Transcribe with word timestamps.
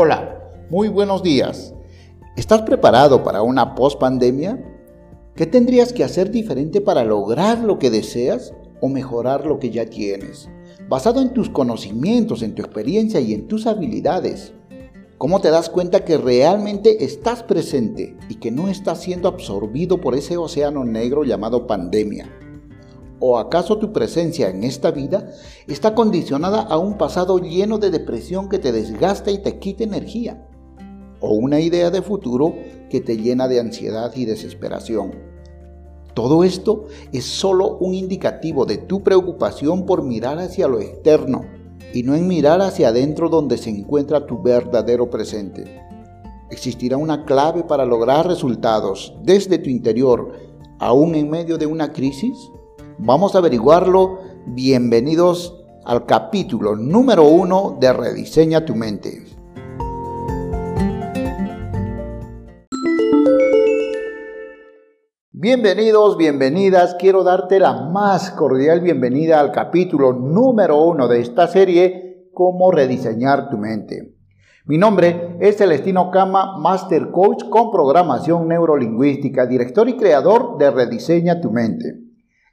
Hola, 0.00 0.38
muy 0.70 0.86
buenos 0.86 1.24
días. 1.24 1.74
¿Estás 2.36 2.62
preparado 2.62 3.24
para 3.24 3.42
una 3.42 3.74
post-pandemia? 3.74 4.64
¿Qué 5.34 5.44
tendrías 5.44 5.92
que 5.92 6.04
hacer 6.04 6.30
diferente 6.30 6.80
para 6.80 7.02
lograr 7.02 7.58
lo 7.58 7.80
que 7.80 7.90
deseas 7.90 8.54
o 8.80 8.88
mejorar 8.88 9.44
lo 9.44 9.58
que 9.58 9.70
ya 9.70 9.86
tienes? 9.86 10.48
Basado 10.88 11.20
en 11.20 11.32
tus 11.32 11.50
conocimientos, 11.50 12.42
en 12.42 12.54
tu 12.54 12.62
experiencia 12.62 13.18
y 13.18 13.34
en 13.34 13.48
tus 13.48 13.66
habilidades. 13.66 14.52
¿Cómo 15.18 15.40
te 15.40 15.50
das 15.50 15.68
cuenta 15.68 16.04
que 16.04 16.16
realmente 16.16 17.04
estás 17.04 17.42
presente 17.42 18.16
y 18.28 18.36
que 18.36 18.52
no 18.52 18.68
estás 18.68 19.00
siendo 19.00 19.26
absorbido 19.26 20.00
por 20.00 20.14
ese 20.14 20.36
océano 20.36 20.84
negro 20.84 21.24
llamado 21.24 21.66
pandemia? 21.66 22.30
¿O 23.20 23.38
acaso 23.38 23.78
tu 23.78 23.92
presencia 23.92 24.48
en 24.48 24.62
esta 24.62 24.90
vida 24.90 25.30
está 25.66 25.94
condicionada 25.94 26.60
a 26.62 26.78
un 26.78 26.96
pasado 26.96 27.38
lleno 27.38 27.78
de 27.78 27.90
depresión 27.90 28.48
que 28.48 28.58
te 28.58 28.70
desgasta 28.70 29.30
y 29.30 29.38
te 29.38 29.58
quita 29.58 29.84
energía? 29.84 30.46
¿O 31.20 31.32
una 31.32 31.58
idea 31.58 31.90
de 31.90 32.00
futuro 32.00 32.54
que 32.88 33.00
te 33.00 33.16
llena 33.16 33.48
de 33.48 33.58
ansiedad 33.58 34.12
y 34.14 34.24
desesperación? 34.24 35.12
Todo 36.14 36.44
esto 36.44 36.86
es 37.12 37.24
solo 37.24 37.76
un 37.78 37.94
indicativo 37.94 38.66
de 38.66 38.78
tu 38.78 39.02
preocupación 39.02 39.84
por 39.84 40.02
mirar 40.02 40.38
hacia 40.38 40.68
lo 40.68 40.80
externo 40.80 41.44
y 41.92 42.02
no 42.02 42.14
en 42.14 42.28
mirar 42.28 42.60
hacia 42.60 42.88
adentro 42.88 43.28
donde 43.28 43.56
se 43.56 43.70
encuentra 43.70 44.26
tu 44.26 44.42
verdadero 44.42 45.10
presente. 45.10 45.64
Existirá 46.50 46.96
una 46.96 47.24
clave 47.24 47.64
para 47.64 47.84
lograr 47.84 48.26
resultados 48.26 49.14
desde 49.22 49.58
tu 49.58 49.70
interior, 49.70 50.32
aún 50.78 51.14
en 51.14 51.30
medio 51.30 51.58
de 51.58 51.66
una 51.66 51.92
crisis? 51.92 52.50
Vamos 53.00 53.36
a 53.36 53.38
averiguarlo. 53.38 54.18
Bienvenidos 54.44 55.64
al 55.84 56.04
capítulo 56.04 56.74
número 56.74 57.28
uno 57.28 57.76
de 57.78 57.92
Rediseña 57.92 58.64
tu 58.64 58.74
mente. 58.74 59.22
Bienvenidos, 65.30 66.16
bienvenidas. 66.16 66.96
Quiero 66.98 67.22
darte 67.22 67.60
la 67.60 67.88
más 67.88 68.32
cordial 68.32 68.80
bienvenida 68.80 69.38
al 69.38 69.52
capítulo 69.52 70.12
número 70.12 70.82
uno 70.82 71.06
de 71.06 71.20
esta 71.20 71.46
serie, 71.46 72.30
Cómo 72.34 72.72
rediseñar 72.72 73.48
tu 73.48 73.58
mente. 73.58 74.16
Mi 74.64 74.76
nombre 74.76 75.36
es 75.38 75.56
Celestino 75.58 76.10
Cama, 76.10 76.58
Master 76.58 77.12
Coach 77.12 77.44
con 77.48 77.70
programación 77.70 78.48
neurolingüística, 78.48 79.46
director 79.46 79.88
y 79.88 79.96
creador 79.96 80.58
de 80.58 80.72
Rediseña 80.72 81.40
tu 81.40 81.52
mente. 81.52 82.07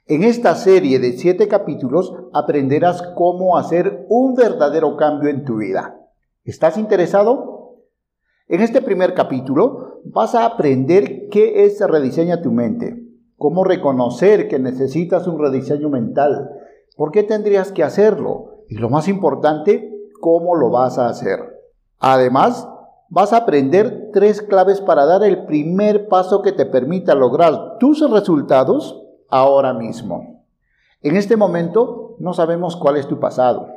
En 0.08 0.22
esta 0.22 0.54
serie 0.54 1.00
de 1.00 1.18
siete 1.18 1.48
capítulos 1.48 2.14
aprenderás 2.32 3.02
cómo 3.16 3.56
hacer 3.56 4.06
un 4.08 4.34
verdadero 4.34 4.96
cambio 4.96 5.30
en 5.30 5.44
tu 5.44 5.56
vida. 5.56 5.98
¿Estás 6.44 6.78
interesado? 6.78 7.80
En 8.46 8.60
este 8.60 8.82
primer 8.82 9.14
capítulo 9.14 10.02
vas 10.04 10.36
a 10.36 10.44
aprender 10.44 11.28
qué 11.28 11.64
es 11.64 11.80
rediseña 11.80 12.40
tu 12.40 12.52
mente, 12.52 13.02
cómo 13.36 13.64
reconocer 13.64 14.46
que 14.46 14.60
necesitas 14.60 15.26
un 15.26 15.40
rediseño 15.40 15.88
mental, 15.88 16.50
por 16.96 17.10
qué 17.10 17.24
tendrías 17.24 17.72
que 17.72 17.82
hacerlo 17.82 18.62
y 18.68 18.76
lo 18.76 18.88
más 18.88 19.08
importante, 19.08 19.90
cómo 20.20 20.54
lo 20.54 20.70
vas 20.70 20.98
a 20.98 21.08
hacer. 21.08 21.40
Además, 21.98 22.68
vas 23.08 23.32
a 23.32 23.38
aprender 23.38 24.10
tres 24.12 24.40
claves 24.40 24.80
para 24.80 25.04
dar 25.04 25.24
el 25.24 25.46
primer 25.46 26.06
paso 26.06 26.42
que 26.42 26.52
te 26.52 26.64
permita 26.64 27.16
lograr 27.16 27.78
tus 27.80 28.08
resultados 28.08 29.02
ahora 29.28 29.72
mismo. 29.72 30.44
En 31.02 31.16
este 31.16 31.36
momento 31.36 32.16
no 32.18 32.32
sabemos 32.32 32.76
cuál 32.76 32.96
es 32.96 33.06
tu 33.06 33.20
pasado, 33.20 33.68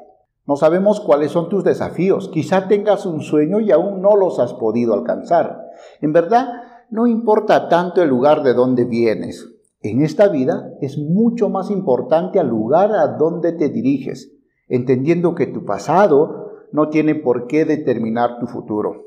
no 0.46 0.56
sabemos 0.56 1.00
cuáles 1.00 1.32
son 1.32 1.50
tus 1.50 1.64
desafíos, 1.64 2.30
quizá 2.30 2.68
tengas 2.68 3.06
un 3.06 3.22
sueño 3.22 3.60
y 3.60 3.72
aún 3.72 4.02
no 4.02 4.16
los 4.16 4.40
has 4.40 4.54
podido 4.54 4.94
alcanzar. 4.94 5.70
En 6.02 6.12
verdad, 6.12 6.48
no 6.90 7.06
importa 7.06 7.70
tanto 7.70 8.02
el 8.02 8.10
lugar 8.10 8.42
de 8.42 8.54
donde 8.54 8.86
vienes. 8.86 9.48
En 9.82 10.02
esta 10.02 10.28
vida 10.28 10.72
es 10.82 10.98
mucho 10.98 11.50
más 11.50 11.70
importante 11.70 12.40
el 12.40 12.48
lugar 12.48 12.92
a 12.94 13.08
donde 13.08 13.54
te 13.54 13.70
diriges, 13.70 14.32
entendiendo 14.68 15.36
que 15.36 15.48
tu 15.48 15.66
pasado 15.66 16.52
no 16.72 16.90
tiene 16.90 17.16
por 17.16 17.48
qué 17.48 17.66
determinar 17.66 18.40
tu 18.40 18.48
futuro. 18.48 19.06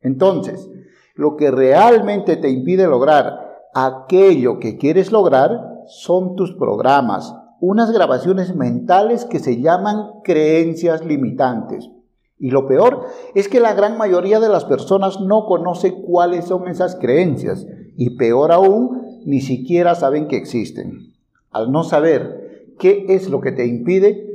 Entonces, 0.00 0.70
lo 1.14 1.36
que 1.36 1.50
realmente 1.50 2.36
te 2.36 2.48
impide 2.48 2.86
lograr 2.86 3.46
aquello 3.74 4.58
que 4.58 4.78
quieres 4.78 5.10
lograr 5.10 5.75
son 5.88 6.36
tus 6.36 6.52
programas, 6.54 7.34
unas 7.60 7.92
grabaciones 7.92 8.54
mentales 8.54 9.24
que 9.24 9.38
se 9.38 9.60
llaman 9.60 10.20
creencias 10.24 11.04
limitantes. 11.04 11.90
Y 12.38 12.50
lo 12.50 12.66
peor 12.66 13.06
es 13.34 13.48
que 13.48 13.60
la 13.60 13.72
gran 13.74 13.96
mayoría 13.96 14.40
de 14.40 14.48
las 14.48 14.64
personas 14.64 15.20
no 15.20 15.46
conoce 15.46 15.94
cuáles 15.94 16.44
son 16.46 16.68
esas 16.68 16.96
creencias 16.96 17.66
y 17.96 18.16
peor 18.16 18.52
aún, 18.52 19.22
ni 19.24 19.40
siquiera 19.40 19.94
saben 19.94 20.28
que 20.28 20.36
existen. 20.36 21.14
Al 21.50 21.72
no 21.72 21.82
saber 21.82 22.74
qué 22.78 23.06
es 23.08 23.30
lo 23.30 23.40
que 23.40 23.52
te 23.52 23.66
impide, 23.66 24.26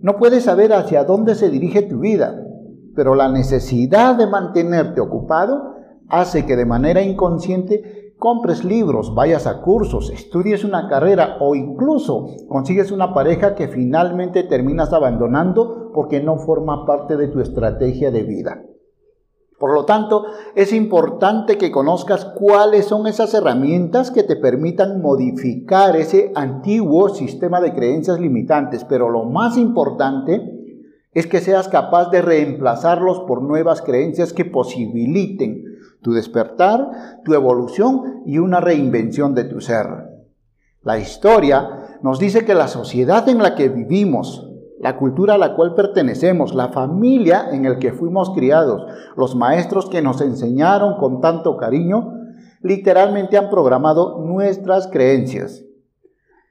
no 0.00 0.16
puedes 0.16 0.44
saber 0.44 0.72
hacia 0.72 1.04
dónde 1.04 1.36
se 1.36 1.48
dirige 1.48 1.82
tu 1.82 2.00
vida, 2.00 2.44
pero 2.96 3.14
la 3.14 3.28
necesidad 3.28 4.16
de 4.16 4.26
mantenerte 4.26 5.00
ocupado 5.00 5.76
hace 6.08 6.44
que 6.44 6.56
de 6.56 6.66
manera 6.66 7.02
inconsciente 7.02 8.03
compres 8.24 8.64
libros, 8.64 9.14
vayas 9.14 9.46
a 9.46 9.60
cursos, 9.60 10.08
estudies 10.08 10.64
una 10.64 10.88
carrera 10.88 11.36
o 11.40 11.54
incluso 11.54 12.28
consigues 12.48 12.90
una 12.90 13.12
pareja 13.12 13.54
que 13.54 13.68
finalmente 13.68 14.44
terminas 14.44 14.94
abandonando 14.94 15.90
porque 15.92 16.22
no 16.22 16.38
forma 16.38 16.86
parte 16.86 17.18
de 17.18 17.28
tu 17.28 17.40
estrategia 17.40 18.10
de 18.10 18.22
vida. 18.22 18.62
Por 19.58 19.74
lo 19.74 19.84
tanto, 19.84 20.24
es 20.54 20.72
importante 20.72 21.58
que 21.58 21.70
conozcas 21.70 22.24
cuáles 22.24 22.86
son 22.86 23.06
esas 23.06 23.34
herramientas 23.34 24.10
que 24.10 24.22
te 24.22 24.36
permitan 24.36 25.02
modificar 25.02 25.94
ese 25.94 26.32
antiguo 26.34 27.10
sistema 27.10 27.60
de 27.60 27.74
creencias 27.74 28.18
limitantes, 28.18 28.84
pero 28.84 29.10
lo 29.10 29.24
más 29.24 29.58
importante 29.58 30.40
es 31.12 31.26
que 31.26 31.42
seas 31.42 31.68
capaz 31.68 32.10
de 32.10 32.22
reemplazarlos 32.22 33.20
por 33.20 33.42
nuevas 33.42 33.82
creencias 33.82 34.32
que 34.32 34.46
posibiliten 34.46 35.63
tu 36.04 36.12
despertar, 36.12 37.22
tu 37.24 37.34
evolución 37.34 38.22
y 38.26 38.38
una 38.38 38.60
reinvención 38.60 39.34
de 39.34 39.44
tu 39.44 39.60
ser. 39.60 39.86
La 40.82 40.98
historia 40.98 41.98
nos 42.02 42.18
dice 42.18 42.44
que 42.44 42.54
la 42.54 42.68
sociedad 42.68 43.26
en 43.30 43.38
la 43.38 43.54
que 43.54 43.70
vivimos, 43.70 44.50
la 44.78 44.98
cultura 44.98 45.34
a 45.34 45.38
la 45.38 45.56
cual 45.56 45.74
pertenecemos, 45.74 46.54
la 46.54 46.68
familia 46.68 47.48
en 47.50 47.64
la 47.64 47.78
que 47.78 47.94
fuimos 47.94 48.30
criados, 48.30 48.82
los 49.16 49.34
maestros 49.34 49.88
que 49.88 50.02
nos 50.02 50.20
enseñaron 50.20 50.98
con 50.98 51.22
tanto 51.22 51.56
cariño, 51.56 52.12
literalmente 52.60 53.38
han 53.38 53.48
programado 53.48 54.22
nuestras 54.26 54.86
creencias. 54.88 55.64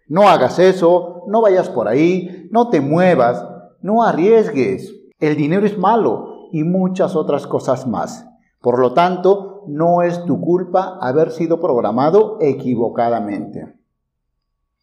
No 0.08 0.28
hagas 0.28 0.58
eso, 0.58 1.26
no 1.28 1.42
vayas 1.42 1.70
por 1.70 1.88
ahí, 1.88 2.48
no 2.50 2.70
te 2.70 2.82
muevas, 2.82 3.46
no 3.82 4.02
arriesgues, 4.02 4.96
el 5.20 5.36
dinero 5.36 5.68
es 5.68 5.78
malo 5.78 6.48
y 6.52 6.64
muchas 6.64 7.16
otras 7.16 7.46
cosas 7.46 7.86
más. 7.86 8.28
Por 8.64 8.80
lo 8.80 8.94
tanto, 8.94 9.66
no 9.68 10.04
es 10.04 10.24
tu 10.24 10.40
culpa 10.40 10.98
haber 11.02 11.32
sido 11.32 11.60
programado 11.60 12.38
equivocadamente. 12.40 13.76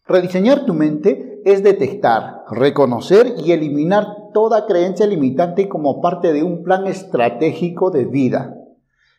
Rediseñar 0.05 0.67
tu 0.67 0.75
mente 0.75 1.41
es 1.45 1.63
detectar, 1.63 2.43
reconocer 2.51 3.33
y 3.43 3.53
eliminar 3.53 4.05
toda 4.35 4.67
creencia 4.67 5.07
limitante 5.07 5.67
como 5.67 5.99
parte 5.99 6.31
de 6.31 6.43
un 6.43 6.61
plan 6.61 6.85
estratégico 6.85 7.89
de 7.89 8.05
vida. 8.05 8.55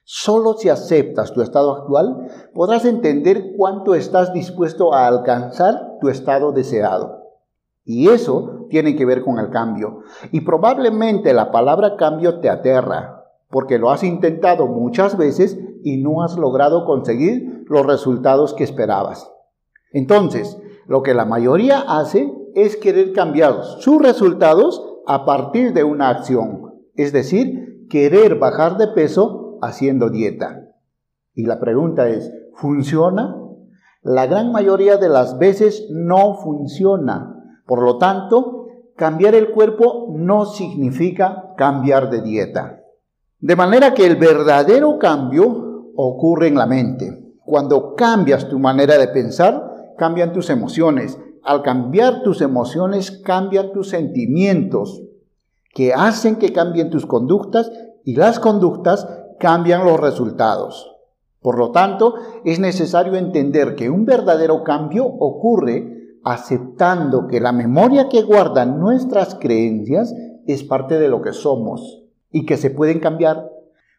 Solo 0.04 0.52
si 0.52 0.68
aceptas 0.68 1.32
tu 1.32 1.42
estado 1.42 1.72
actual 1.72 2.28
podrás 2.54 2.84
entender 2.84 3.54
cuánto 3.56 3.96
estás 3.96 4.32
dispuesto 4.32 4.94
a 4.94 5.08
alcanzar 5.08 5.98
tu 6.00 6.08
estado 6.08 6.52
deseado. 6.52 7.32
Y 7.84 8.10
eso 8.10 8.68
tiene 8.70 8.94
que 8.94 9.06
ver 9.06 9.24
con 9.24 9.40
el 9.40 9.50
cambio. 9.50 10.02
Y 10.30 10.42
probablemente 10.42 11.34
la 11.34 11.50
palabra 11.50 11.96
cambio 11.96 12.38
te 12.38 12.48
aterra, 12.48 13.21
porque 13.52 13.78
lo 13.78 13.92
has 13.92 14.02
intentado 14.02 14.66
muchas 14.66 15.16
veces 15.16 15.56
y 15.84 15.98
no 15.98 16.24
has 16.24 16.36
logrado 16.36 16.84
conseguir 16.84 17.64
los 17.68 17.86
resultados 17.86 18.54
que 18.54 18.64
esperabas. 18.64 19.30
Entonces, 19.92 20.58
lo 20.88 21.04
que 21.04 21.14
la 21.14 21.24
mayoría 21.24 21.84
hace 21.86 22.32
es 22.56 22.76
querer 22.76 23.12
cambiar 23.12 23.62
sus 23.78 24.02
resultados 24.02 24.84
a 25.06 25.24
partir 25.24 25.72
de 25.72 25.84
una 25.84 26.08
acción, 26.08 26.72
es 26.96 27.12
decir, 27.12 27.86
querer 27.88 28.40
bajar 28.40 28.76
de 28.76 28.88
peso 28.88 29.58
haciendo 29.62 30.10
dieta. 30.10 30.68
Y 31.34 31.46
la 31.46 31.60
pregunta 31.60 32.08
es, 32.08 32.32
¿funciona? 32.54 33.36
La 34.02 34.26
gran 34.26 34.50
mayoría 34.50 34.96
de 34.96 35.08
las 35.08 35.38
veces 35.38 35.86
no 35.90 36.34
funciona 36.34 37.38
por 37.66 37.82
lo 37.82 37.98
tanto, 37.98 38.66
cambiar 38.96 39.34
el 39.34 39.50
cuerpo 39.50 40.12
no 40.14 40.46
significa 40.46 41.54
cambiar 41.56 42.10
de 42.10 42.22
dieta. 42.22 42.81
De 43.42 43.56
manera 43.56 43.92
que 43.92 44.06
el 44.06 44.14
verdadero 44.14 45.00
cambio 45.00 45.90
ocurre 45.96 46.46
en 46.46 46.54
la 46.54 46.66
mente. 46.66 47.34
Cuando 47.44 47.96
cambias 47.96 48.48
tu 48.48 48.60
manera 48.60 48.96
de 48.98 49.08
pensar, 49.08 49.94
cambian 49.98 50.32
tus 50.32 50.48
emociones. 50.48 51.18
Al 51.42 51.62
cambiar 51.62 52.22
tus 52.22 52.40
emociones, 52.40 53.10
cambian 53.10 53.72
tus 53.72 53.88
sentimientos, 53.88 55.02
que 55.74 55.92
hacen 55.92 56.36
que 56.36 56.52
cambien 56.52 56.88
tus 56.88 57.04
conductas 57.04 57.72
y 58.04 58.14
las 58.14 58.38
conductas 58.38 59.08
cambian 59.40 59.84
los 59.84 59.98
resultados. 59.98 60.94
Por 61.40 61.58
lo 61.58 61.72
tanto, 61.72 62.14
es 62.44 62.60
necesario 62.60 63.16
entender 63.16 63.74
que 63.74 63.90
un 63.90 64.04
verdadero 64.04 64.62
cambio 64.62 65.04
ocurre 65.04 66.20
aceptando 66.22 67.26
que 67.26 67.40
la 67.40 67.50
memoria 67.50 68.08
que 68.08 68.22
guardan 68.22 68.78
nuestras 68.78 69.34
creencias 69.34 70.14
es 70.46 70.62
parte 70.62 71.00
de 71.00 71.08
lo 71.08 71.22
que 71.22 71.32
somos 71.32 72.01
y 72.32 72.46
que 72.46 72.56
se 72.56 72.70
pueden 72.70 72.98
cambiar. 72.98 73.50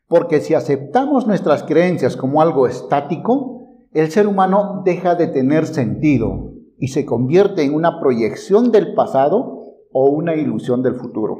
Porque 0.07 0.41
si 0.41 0.53
aceptamos 0.53 1.27
nuestras 1.27 1.63
creencias 1.63 2.17
como 2.17 2.41
algo 2.41 2.67
estático, 2.67 3.67
el 3.93 4.11
ser 4.11 4.27
humano 4.27 4.81
deja 4.83 5.15
de 5.15 5.27
tener 5.27 5.67
sentido 5.67 6.51
y 6.77 6.89
se 6.89 7.05
convierte 7.05 7.63
en 7.63 7.73
una 7.73 7.99
proyección 7.99 8.71
del 8.71 8.93
pasado 8.93 9.63
o 9.91 10.09
una 10.09 10.35
ilusión 10.35 10.81
del 10.83 10.95
futuro. 10.95 11.39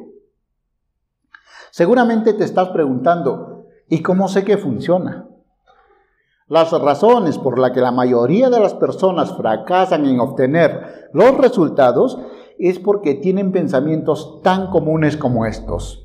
Seguramente 1.72 2.34
te 2.34 2.44
estás 2.44 2.70
preguntando, 2.70 3.66
¿y 3.90 4.02
cómo 4.02 4.28
sé 4.28 4.44
que 4.44 4.58
funciona? 4.58 5.28
Las 6.48 6.72
razones 6.72 7.40
por 7.40 7.58
las 7.58 7.72
que 7.72 7.82
la 7.82 7.92
mayoría 7.92 8.50
de 8.52 8.60
las 8.60 8.76
personas 8.76 9.36
fracasan 9.36 10.06
en 10.06 10.20
obtener 10.20 11.10
los 11.14 11.36
resultados 11.38 12.20
es 12.60 12.78
porque 12.78 13.16
tienen 13.16 13.52
pensamientos 13.52 14.42
tan 14.44 14.70
comunes 14.70 15.18
como 15.18 15.48
estos. 15.48 16.03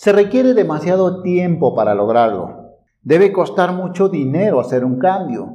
Se 0.00 0.12
requiere 0.12 0.54
demasiado 0.54 1.22
tiempo 1.22 1.74
para 1.74 1.92
lograrlo. 1.92 2.76
Debe 3.02 3.32
costar 3.32 3.72
mucho 3.72 4.08
dinero 4.08 4.60
hacer 4.60 4.84
un 4.84 5.00
cambio. 5.00 5.52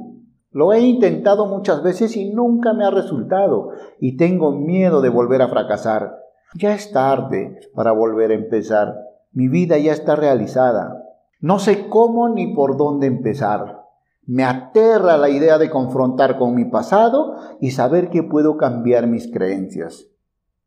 Lo 0.50 0.74
he 0.74 0.80
intentado 0.80 1.46
muchas 1.46 1.82
veces 1.82 2.14
y 2.18 2.28
nunca 2.28 2.74
me 2.74 2.84
ha 2.84 2.90
resultado 2.90 3.70
y 3.98 4.18
tengo 4.18 4.52
miedo 4.52 5.00
de 5.00 5.08
volver 5.08 5.40
a 5.40 5.48
fracasar. 5.48 6.18
Ya 6.56 6.74
es 6.74 6.92
tarde 6.92 7.58
para 7.74 7.92
volver 7.92 8.32
a 8.32 8.34
empezar. 8.34 8.98
Mi 9.32 9.48
vida 9.48 9.78
ya 9.78 9.92
está 9.92 10.14
realizada. 10.14 11.02
No 11.40 11.58
sé 11.58 11.88
cómo 11.88 12.28
ni 12.28 12.54
por 12.54 12.76
dónde 12.76 13.06
empezar. 13.06 13.86
Me 14.26 14.44
aterra 14.44 15.16
la 15.16 15.30
idea 15.30 15.56
de 15.56 15.70
confrontar 15.70 16.36
con 16.36 16.54
mi 16.54 16.66
pasado 16.66 17.36
y 17.62 17.70
saber 17.70 18.10
que 18.10 18.22
puedo 18.22 18.58
cambiar 18.58 19.06
mis 19.06 19.26
creencias. 19.32 20.06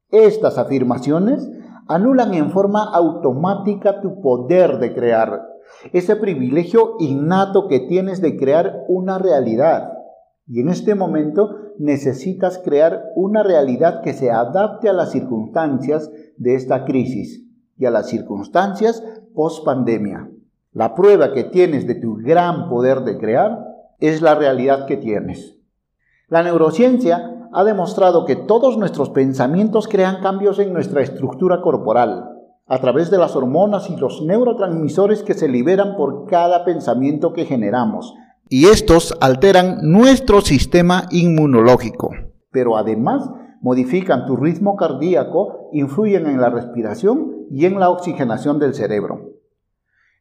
Estas 0.09 0.57
afirmaciones 0.57 1.47
anulan 1.87 2.33
en 2.33 2.51
forma 2.51 2.83
automática 2.83 4.01
tu 4.01 4.21
poder 4.21 4.79
de 4.79 4.93
crear, 4.93 5.47
ese 5.93 6.15
privilegio 6.15 6.95
innato 6.99 7.67
que 7.67 7.79
tienes 7.81 8.21
de 8.21 8.37
crear 8.37 8.83
una 8.87 9.17
realidad. 9.17 9.93
Y 10.47 10.61
en 10.61 10.69
este 10.69 10.95
momento 10.95 11.49
necesitas 11.77 12.57
crear 12.59 13.03
una 13.15 13.43
realidad 13.43 14.01
que 14.01 14.13
se 14.13 14.31
adapte 14.31 14.89
a 14.89 14.93
las 14.93 15.11
circunstancias 15.11 16.09
de 16.37 16.55
esta 16.55 16.85
crisis 16.85 17.45
y 17.77 17.85
a 17.85 17.91
las 17.91 18.07
circunstancias 18.07 19.03
post 19.35 19.65
pandemia. 19.65 20.29
La 20.71 20.95
prueba 20.95 21.33
que 21.33 21.43
tienes 21.43 21.85
de 21.87 21.95
tu 21.95 22.15
gran 22.15 22.69
poder 22.69 23.01
de 23.01 23.17
crear 23.17 23.65
es 23.99 24.21
la 24.21 24.35
realidad 24.35 24.85
que 24.85 24.97
tienes. 24.97 25.57
La 26.27 26.43
neurociencia 26.43 27.36
ha 27.53 27.63
demostrado 27.63 28.25
que 28.25 28.35
todos 28.35 28.77
nuestros 28.77 29.09
pensamientos 29.09 29.87
crean 29.87 30.21
cambios 30.21 30.59
en 30.59 30.73
nuestra 30.73 31.01
estructura 31.01 31.61
corporal 31.61 32.37
a 32.67 32.79
través 32.79 33.09
de 33.09 33.17
las 33.17 33.35
hormonas 33.35 33.89
y 33.89 33.95
los 33.95 34.21
neurotransmisores 34.21 35.23
que 35.23 35.33
se 35.33 35.47
liberan 35.47 35.95
por 35.95 36.27
cada 36.27 36.65
pensamiento 36.65 37.33
que 37.33 37.45
generamos. 37.45 38.13
Y 38.49 38.65
estos 38.65 39.17
alteran 39.21 39.79
nuestro 39.81 40.41
sistema 40.41 41.05
inmunológico. 41.11 42.11
Pero 42.51 42.77
además 42.77 43.29
modifican 43.61 44.25
tu 44.25 44.35
ritmo 44.35 44.75
cardíaco, 44.75 45.69
influyen 45.71 46.27
en 46.27 46.41
la 46.41 46.49
respiración 46.49 47.47
y 47.49 47.65
en 47.65 47.79
la 47.79 47.89
oxigenación 47.89 48.59
del 48.59 48.73
cerebro. 48.73 49.31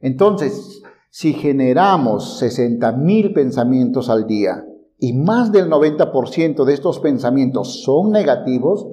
Entonces, 0.01 0.83
si 1.11 1.33
generamos 1.33 2.41
60.000 2.43 3.35
pensamientos 3.35 4.09
al 4.09 4.27
día 4.27 4.65
y 4.99 5.13
más 5.13 5.53
del 5.53 5.71
90% 5.71 6.65
de 6.65 6.73
estos 6.73 7.01
pensamientos 7.01 7.83
son 7.83 8.13
negativos, 8.13 8.87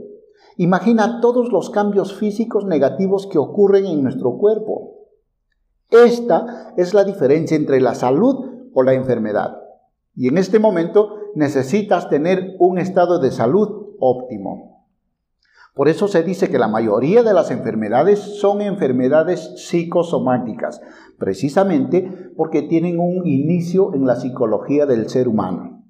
imagina 0.57 1.21
todos 1.21 1.51
los 1.51 1.69
cambios 1.69 2.13
físicos 2.13 2.65
negativos 2.65 3.27
que 3.27 3.37
ocurren 3.37 3.85
en 3.85 4.03
nuestro 4.03 4.37
cuerpo. 4.37 5.07
Esta 5.89 6.73
es 6.75 6.93
la 6.93 7.03
diferencia 7.03 7.55
entre 7.55 7.79
la 7.79 7.95
salud 7.95 8.69
o 8.73 8.83
la 8.83 8.93
enfermedad. 8.93 9.57
Y 10.15 10.27
en 10.27 10.37
este 10.37 10.59
momento 10.59 11.15
necesitas 11.35 12.09
tener 12.09 12.55
un 12.59 12.79
estado 12.79 13.19
de 13.19 13.31
salud 13.31 13.95
óptimo. 13.99 14.87
Por 15.73 15.87
eso 15.87 16.07
se 16.07 16.21
dice 16.21 16.49
que 16.49 16.59
la 16.59 16.67
mayoría 16.67 17.23
de 17.23 17.33
las 17.33 17.49
enfermedades 17.49 18.19
son 18.19 18.61
enfermedades 18.61 19.53
psicosomáticas, 19.55 20.81
precisamente 21.17 22.31
porque 22.35 22.61
tienen 22.61 22.99
un 22.99 23.25
inicio 23.25 23.95
en 23.95 24.05
la 24.05 24.15
psicología 24.15 24.85
del 24.85 25.09
ser 25.09 25.27
humano. 25.27 25.82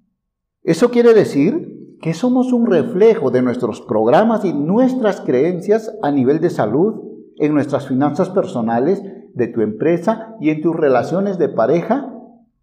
Eso 0.64 0.92
quiere 0.92 1.14
decir 1.14 1.98
que 2.02 2.14
somos 2.14 2.52
un 2.54 2.66
reflejo 2.66 3.32
de 3.32 3.42
nuestros 3.42 3.82
programas 3.82 4.46
y 4.46 4.54
nuestras 4.54 5.22
creencias 5.22 5.92
a 6.02 6.12
nivel 6.12 6.40
de 6.40 6.50
salud, 6.50 7.02
en 7.38 7.54
nuestras 7.54 7.88
finanzas 7.88 8.30
personales, 8.30 9.02
de 9.34 9.48
tu 9.48 9.62
empresa 9.62 10.36
y 10.40 10.50
en 10.50 10.62
tus 10.62 10.76
relaciones 10.76 11.38
de 11.38 11.50
pareja 11.50 12.14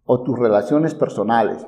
o 0.05 0.23
tus 0.23 0.39
relaciones 0.39 0.95
personales. 0.95 1.67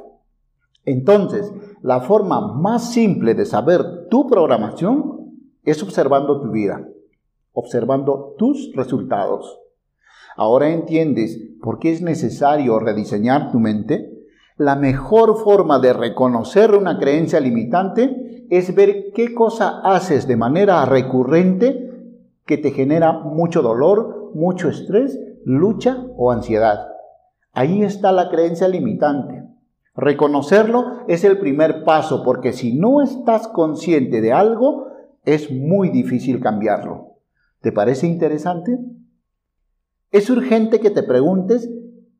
Entonces, 0.85 1.51
la 1.81 2.01
forma 2.01 2.53
más 2.53 2.91
simple 2.91 3.35
de 3.35 3.45
saber 3.45 4.07
tu 4.09 4.27
programación 4.27 5.33
es 5.63 5.81
observando 5.81 6.41
tu 6.41 6.51
vida, 6.51 6.87
observando 7.53 8.35
tus 8.37 8.71
resultados. 8.75 9.59
Ahora 10.35 10.69
entiendes 10.69 11.39
por 11.61 11.79
qué 11.79 11.91
es 11.91 12.01
necesario 12.01 12.79
rediseñar 12.79 13.51
tu 13.51 13.59
mente. 13.59 14.12
La 14.57 14.75
mejor 14.75 15.37
forma 15.43 15.79
de 15.79 15.93
reconocer 15.93 16.75
una 16.75 16.99
creencia 16.99 17.39
limitante 17.39 18.45
es 18.49 18.75
ver 18.75 19.11
qué 19.15 19.33
cosa 19.33 19.81
haces 19.83 20.27
de 20.27 20.35
manera 20.35 20.85
recurrente 20.85 21.91
que 22.45 22.57
te 22.57 22.71
genera 22.71 23.13
mucho 23.13 23.63
dolor, 23.63 24.31
mucho 24.35 24.69
estrés, 24.69 25.19
lucha 25.43 26.05
o 26.17 26.31
ansiedad. 26.31 26.87
Ahí 27.51 27.83
está 27.83 28.11
la 28.11 28.29
creencia 28.29 28.67
limitante. 28.67 29.43
Reconocerlo 29.95 31.03
es 31.07 31.23
el 31.23 31.39
primer 31.39 31.83
paso 31.83 32.23
porque 32.23 32.53
si 32.53 32.73
no 32.73 33.01
estás 33.01 33.47
consciente 33.47 34.21
de 34.21 34.33
algo, 34.33 34.87
es 35.25 35.51
muy 35.51 35.89
difícil 35.89 36.39
cambiarlo. 36.39 37.17
¿Te 37.61 37.71
parece 37.71 38.07
interesante? 38.07 38.77
Es 40.11 40.29
urgente 40.29 40.79
que 40.79 40.91
te 40.91 41.01
preguntes 41.01 41.71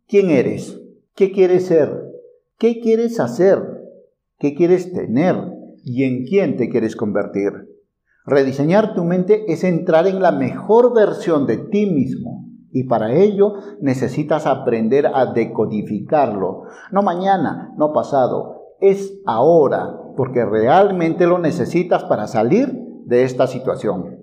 quién 0.08 0.32
eres, 0.32 0.80
qué 1.16 1.32
quieres 1.32 1.68
ser, 1.68 2.03
qué 2.64 2.80
quieres 2.80 3.20
hacer, 3.20 3.62
qué 4.40 4.56
quieres 4.56 4.94
tener 4.94 5.36
y 5.84 6.06
en 6.06 6.24
quién 6.24 6.56
te 6.56 6.70
quieres 6.70 6.96
convertir. 6.96 7.52
Rediseñar 8.26 8.96
tu 8.96 9.04
mente 9.04 9.52
es 9.52 9.66
entrar 9.66 10.08
en 10.08 10.22
la 10.22 10.32
mejor 10.32 10.96
versión 10.96 11.46
de 11.46 11.58
ti 11.58 11.88
mismo 11.88 12.46
y 12.72 12.86
para 12.86 13.12
ello 13.12 13.56
necesitas 13.82 14.48
aprender 14.48 15.08
a 15.14 15.34
decodificarlo. 15.34 16.62
No 16.94 17.02
mañana, 17.02 17.74
no 17.78 17.92
pasado, 17.92 18.62
es 18.80 19.14
ahora, 19.26 20.00
porque 20.16 20.46
realmente 20.46 21.28
lo 21.28 21.40
necesitas 21.40 22.06
para 22.06 22.28
salir 22.28 22.72
de 23.04 23.24
esta 23.24 23.46
situación. 23.48 24.23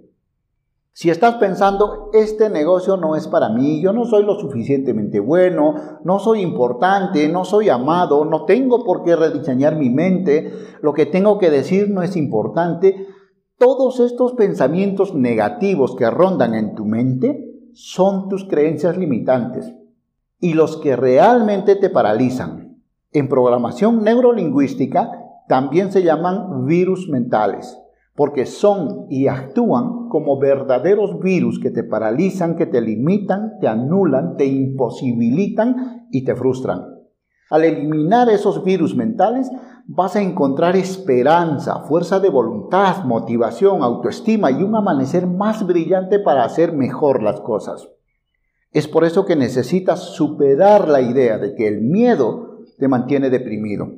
Si 1.00 1.09
estás 1.09 1.37
pensando, 1.37 2.11
este 2.12 2.50
negocio 2.50 2.99
no 2.99 3.16
es 3.16 3.26
para 3.26 3.49
mí, 3.49 3.80
yo 3.80 3.95
no 3.95 4.04
soy 4.04 4.23
lo 4.23 4.38
suficientemente 4.38 5.19
bueno, 5.19 5.73
no 6.04 6.19
soy 6.19 6.42
importante, 6.42 7.26
no 7.30 7.47
soy 7.47 7.71
amado, 7.71 8.26
no 8.26 8.45
tengo 8.45 8.85
por 8.85 9.02
qué 9.02 9.16
rediseñar 9.16 9.76
mi 9.76 9.88
mente, 9.88 10.52
lo 10.83 10.92
que 10.92 11.07
tengo 11.07 11.38
que 11.38 11.49
decir 11.49 11.88
no 11.88 12.02
es 12.02 12.16
importante, 12.16 13.07
todos 13.57 13.99
estos 13.99 14.35
pensamientos 14.35 15.14
negativos 15.14 15.97
que 15.97 16.11
rondan 16.11 16.54
en 16.54 16.75
tu 16.75 16.85
mente 16.85 17.50
son 17.73 18.28
tus 18.28 18.45
creencias 18.45 18.99
limitantes 18.99 19.73
y 20.38 20.52
los 20.52 20.76
que 20.76 20.97
realmente 20.97 21.76
te 21.76 21.88
paralizan. 21.88 22.76
En 23.11 23.30
programación 23.30 24.04
neurolingüística 24.04 25.12
también 25.49 25.92
se 25.92 26.02
llaman 26.02 26.66
virus 26.66 27.09
mentales 27.09 27.75
porque 28.14 28.47
son 28.47 29.07
y 29.09 29.29
actúan 29.29 30.09
como 30.09 30.38
verdaderos 30.38 31.21
virus 31.21 31.59
que 31.59 31.71
te 31.71 31.85
paralizan, 31.85 32.57
que 32.57 32.67
te 32.67 32.81
limitan, 32.81 33.59
te 33.61 33.69
anulan, 33.69 34.37
te 34.37 34.47
imposibilitan 34.47 36.07
y 36.11 36.25
te 36.25 36.35
frustran. 36.35 36.85
Al 37.50 37.64
eliminar 37.64 38.29
esos 38.29 38.62
virus 38.64 38.95
mentales, 38.95 39.50
vas 39.87 40.14
a 40.14 40.23
encontrar 40.23 40.76
esperanza, 40.76 41.81
fuerza 41.81 42.21
de 42.21 42.31
voluntad, 42.31 43.05
motivación, 43.05 43.83
autoestima 43.83 44.50
y 44.50 44.62
un 44.62 44.76
amanecer 44.76 45.26
más 45.26 45.67
brillante 45.67 46.21
para 46.21 46.45
hacer 46.45 46.73
mejor 46.73 47.23
las 47.23 47.40
cosas. 47.40 47.88
Es 48.71 48.87
por 48.87 49.05
eso 49.05 49.25
que 49.26 49.35
necesitas 49.35 50.00
superar 50.14 50.87
la 50.87 51.00
idea 51.00 51.38
de 51.38 51.57
que 51.57 51.67
el 51.67 51.81
miedo 51.81 52.61
te 52.79 52.87
mantiene 52.87 53.31
deprimido. 53.31 53.88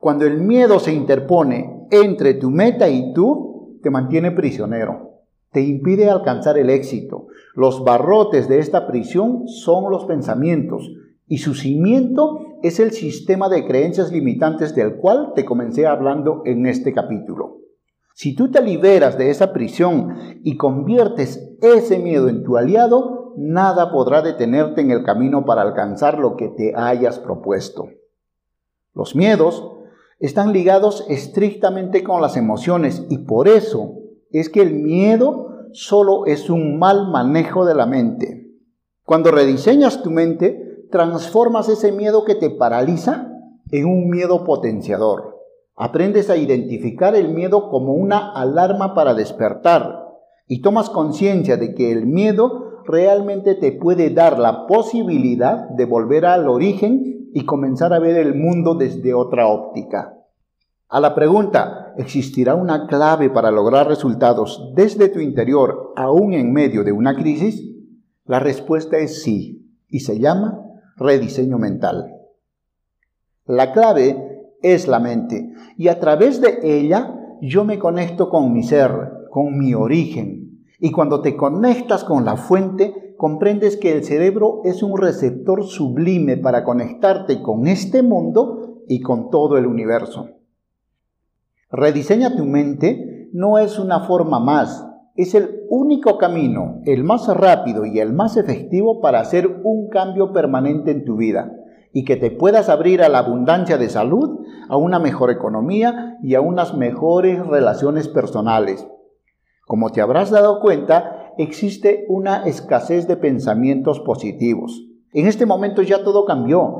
Cuando 0.00 0.24
el 0.24 0.40
miedo 0.40 0.78
se 0.78 0.94
interpone 0.94 1.86
entre 1.90 2.32
tu 2.32 2.50
meta 2.50 2.88
y 2.88 3.12
tú, 3.12 3.78
te 3.82 3.90
mantiene 3.90 4.30
prisionero. 4.32 5.08
te 5.52 5.62
impide 5.62 6.08
alcanzar 6.08 6.56
el 6.58 6.70
éxito. 6.70 7.26
Los 7.56 7.82
barrotes 7.82 8.48
de 8.48 8.60
esta 8.60 8.86
prisión 8.86 9.48
son 9.48 9.90
los 9.90 10.04
pensamientos 10.04 10.92
y 11.26 11.38
su 11.38 11.54
cimiento 11.54 12.38
es 12.62 12.78
el 12.78 12.92
sistema 12.92 13.48
de 13.48 13.66
creencias 13.66 14.12
limitantes 14.12 14.76
del 14.76 14.94
cual 14.94 15.32
te 15.34 15.44
comencé 15.44 15.88
hablando 15.88 16.42
en 16.44 16.66
este 16.66 16.92
capítulo. 16.92 17.58
Si 18.14 18.36
tú 18.36 18.52
te 18.52 18.62
liberas 18.62 19.18
de 19.18 19.30
esa 19.30 19.52
prisión 19.52 20.14
y 20.44 20.56
conviertes 20.56 21.50
ese 21.60 21.98
miedo 21.98 22.28
en 22.28 22.44
tu 22.44 22.56
aliado, 22.56 23.34
nada 23.36 23.90
podrá 23.90 24.22
detenerte 24.22 24.82
en 24.82 24.92
el 24.92 25.02
camino 25.02 25.44
para 25.44 25.62
alcanzar 25.62 26.16
lo 26.16 26.36
que 26.36 26.46
te 26.46 26.74
hayas 26.76 27.18
propuesto. 27.18 27.88
Los 28.94 29.16
miedos 29.16 29.79
están 30.20 30.52
ligados 30.52 31.06
estrictamente 31.08 32.04
con 32.04 32.20
las 32.20 32.36
emociones 32.36 33.04
y 33.08 33.18
por 33.18 33.48
eso 33.48 33.94
es 34.30 34.50
que 34.50 34.60
el 34.60 34.74
miedo 34.74 35.48
solo 35.72 36.26
es 36.26 36.50
un 36.50 36.78
mal 36.78 37.10
manejo 37.10 37.64
de 37.64 37.74
la 37.74 37.86
mente. 37.86 38.46
Cuando 39.02 39.30
rediseñas 39.30 40.02
tu 40.02 40.10
mente, 40.10 40.86
transformas 40.90 41.68
ese 41.68 41.90
miedo 41.90 42.24
que 42.24 42.34
te 42.34 42.50
paraliza 42.50 43.32
en 43.70 43.86
un 43.86 44.10
miedo 44.10 44.44
potenciador. 44.44 45.38
Aprendes 45.74 46.28
a 46.28 46.36
identificar 46.36 47.16
el 47.16 47.30
miedo 47.30 47.70
como 47.70 47.94
una 47.94 48.32
alarma 48.32 48.94
para 48.94 49.14
despertar 49.14 50.04
y 50.46 50.60
tomas 50.60 50.90
conciencia 50.90 51.56
de 51.56 51.74
que 51.74 51.92
el 51.92 52.06
miedo 52.06 52.82
realmente 52.84 53.54
te 53.54 53.72
puede 53.72 54.10
dar 54.10 54.38
la 54.38 54.66
posibilidad 54.66 55.68
de 55.70 55.86
volver 55.86 56.26
al 56.26 56.48
origen 56.48 57.19
y 57.32 57.44
comenzar 57.44 57.92
a 57.92 57.98
ver 57.98 58.16
el 58.16 58.34
mundo 58.34 58.74
desde 58.74 59.14
otra 59.14 59.46
óptica. 59.46 60.16
A 60.88 60.98
la 61.00 61.14
pregunta, 61.14 61.94
¿existirá 61.96 62.54
una 62.54 62.86
clave 62.86 63.30
para 63.30 63.50
lograr 63.50 63.86
resultados 63.86 64.72
desde 64.74 65.08
tu 65.08 65.20
interior 65.20 65.92
aún 65.96 66.32
en 66.32 66.52
medio 66.52 66.82
de 66.82 66.92
una 66.92 67.14
crisis? 67.14 67.64
La 68.24 68.40
respuesta 68.40 68.98
es 68.98 69.22
sí, 69.22 69.76
y 69.88 70.00
se 70.00 70.18
llama 70.18 70.58
rediseño 70.96 71.58
mental. 71.58 72.12
La 73.44 73.72
clave 73.72 74.16
es 74.62 74.88
la 74.88 74.98
mente, 74.98 75.52
y 75.76 75.88
a 75.88 76.00
través 76.00 76.40
de 76.40 76.58
ella 76.62 77.16
yo 77.40 77.64
me 77.64 77.78
conecto 77.78 78.28
con 78.28 78.52
mi 78.52 78.62
ser, 78.62 78.90
con 79.30 79.58
mi 79.58 79.74
origen. 79.74 80.66
Y 80.78 80.90
cuando 80.92 81.20
te 81.20 81.36
conectas 81.36 82.04
con 82.04 82.24
la 82.24 82.36
fuente, 82.36 83.09
comprendes 83.20 83.76
que 83.76 83.92
el 83.92 84.02
cerebro 84.02 84.62
es 84.64 84.82
un 84.82 84.96
receptor 84.96 85.64
sublime 85.64 86.38
para 86.38 86.64
conectarte 86.64 87.42
con 87.42 87.66
este 87.66 88.02
mundo 88.02 88.78
y 88.88 89.02
con 89.02 89.28
todo 89.28 89.58
el 89.58 89.66
universo. 89.66 90.30
Rediseña 91.70 92.34
tu 92.34 92.46
mente 92.46 93.28
no 93.34 93.58
es 93.58 93.78
una 93.78 94.06
forma 94.06 94.40
más, 94.40 94.86
es 95.16 95.34
el 95.34 95.66
único 95.68 96.16
camino, 96.16 96.80
el 96.86 97.04
más 97.04 97.28
rápido 97.28 97.84
y 97.84 97.98
el 98.00 98.14
más 98.14 98.38
efectivo 98.38 99.02
para 99.02 99.20
hacer 99.20 99.60
un 99.64 99.90
cambio 99.90 100.32
permanente 100.32 100.90
en 100.90 101.04
tu 101.04 101.16
vida 101.16 101.52
y 101.92 102.06
que 102.06 102.16
te 102.16 102.30
puedas 102.30 102.70
abrir 102.70 103.02
a 103.02 103.10
la 103.10 103.18
abundancia 103.18 103.76
de 103.76 103.90
salud, 103.90 104.46
a 104.70 104.78
una 104.78 104.98
mejor 104.98 105.30
economía 105.30 106.16
y 106.22 106.36
a 106.36 106.40
unas 106.40 106.74
mejores 106.74 107.46
relaciones 107.46 108.08
personales. 108.08 108.88
Como 109.66 109.90
te 109.90 110.00
habrás 110.00 110.30
dado 110.30 110.60
cuenta, 110.60 111.19
existe 111.38 112.04
una 112.08 112.44
escasez 112.46 113.06
de 113.06 113.16
pensamientos 113.16 114.00
positivos. 114.00 114.82
En 115.12 115.26
este 115.26 115.46
momento 115.46 115.82
ya 115.82 116.04
todo 116.04 116.24
cambió. 116.24 116.78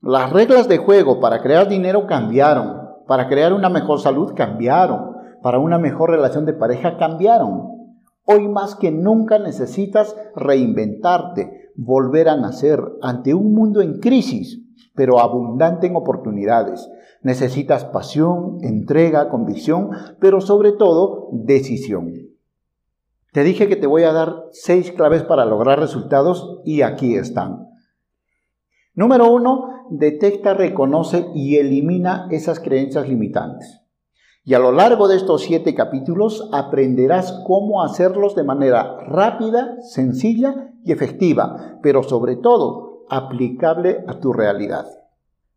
Las 0.00 0.32
reglas 0.32 0.68
de 0.68 0.78
juego 0.78 1.20
para 1.20 1.42
crear 1.42 1.68
dinero 1.68 2.06
cambiaron 2.06 2.82
para 3.06 3.28
crear 3.28 3.52
una 3.52 3.68
mejor 3.68 4.00
salud 4.00 4.32
cambiaron, 4.34 5.16
para 5.42 5.58
una 5.58 5.78
mejor 5.78 6.10
relación 6.10 6.46
de 6.46 6.54
pareja 6.54 6.96
cambiaron. 6.96 7.68
Hoy 8.24 8.48
más 8.48 8.76
que 8.76 8.90
nunca 8.90 9.38
necesitas 9.38 10.16
reinventarte, 10.36 11.72
volver 11.74 12.28
a 12.28 12.36
nacer 12.36 12.80
ante 13.02 13.34
un 13.34 13.52
mundo 13.52 13.82
en 13.82 13.98
crisis, 13.98 14.62
pero 14.94 15.18
abundante 15.18 15.88
en 15.88 15.96
oportunidades. 15.96 16.88
Necesitas 17.22 17.84
pasión, 17.84 18.58
entrega, 18.62 19.28
convicción, 19.28 19.90
pero 20.20 20.40
sobre 20.40 20.72
todo 20.72 21.28
decisión. 21.32 22.31
Te 23.32 23.44
dije 23.44 23.66
que 23.66 23.76
te 23.76 23.86
voy 23.86 24.02
a 24.02 24.12
dar 24.12 24.44
seis 24.52 24.92
claves 24.92 25.22
para 25.22 25.46
lograr 25.46 25.80
resultados 25.80 26.60
y 26.64 26.82
aquí 26.82 27.16
están. 27.16 27.66
Número 28.94 29.32
uno, 29.32 29.86
detecta, 29.88 30.52
reconoce 30.52 31.26
y 31.34 31.56
elimina 31.56 32.28
esas 32.30 32.60
creencias 32.60 33.08
limitantes. 33.08 33.80
Y 34.44 34.52
a 34.52 34.58
lo 34.58 34.70
largo 34.70 35.08
de 35.08 35.16
estos 35.16 35.42
siete 35.42 35.74
capítulos 35.74 36.50
aprenderás 36.52 37.32
cómo 37.46 37.82
hacerlos 37.82 38.34
de 38.34 38.44
manera 38.44 38.98
rápida, 39.06 39.76
sencilla 39.80 40.70
y 40.84 40.92
efectiva, 40.92 41.78
pero 41.82 42.02
sobre 42.02 42.36
todo 42.36 43.06
aplicable 43.08 44.04
a 44.08 44.20
tu 44.20 44.34
realidad. 44.34 44.86